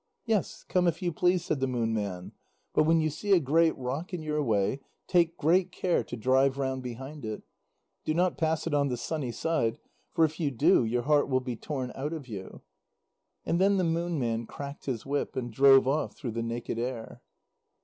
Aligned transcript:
"Yes, 0.25 0.63
come 0.67 0.87
if 0.87 1.03
you 1.03 1.13
please," 1.13 1.45
said 1.45 1.59
the 1.59 1.67
Moon 1.67 1.93
Man. 1.93 2.31
"But 2.73 2.85
when 2.85 2.99
you 2.99 3.11
see 3.11 3.33
a 3.33 3.39
great 3.39 3.77
rock 3.77 4.15
in 4.15 4.23
your 4.23 4.41
way, 4.41 4.79
take 5.05 5.37
great 5.37 5.71
care 5.71 6.03
to 6.05 6.17
drive 6.17 6.57
round 6.57 6.81
behind 6.81 7.23
it. 7.23 7.43
Do 8.03 8.15
not 8.15 8.35
pass 8.35 8.65
it 8.65 8.73
on 8.73 8.87
the 8.87 8.97
sunny 8.97 9.31
side, 9.31 9.77
for 10.09 10.25
if 10.25 10.39
you 10.39 10.49
do, 10.49 10.83
your 10.85 11.03
heart 11.03 11.29
will 11.29 11.39
be 11.39 11.55
torn 11.55 11.91
out 11.93 12.13
of 12.13 12.27
you." 12.27 12.63
And 13.45 13.61
then 13.61 13.77
the 13.77 13.83
Moon 13.83 14.17
Man 14.17 14.47
cracked 14.47 14.85
his 14.87 15.05
whip, 15.05 15.35
and 15.35 15.53
drove 15.53 15.87
off 15.87 16.15
through 16.17 16.31
the 16.31 16.41
naked 16.41 16.79
air. 16.79 17.21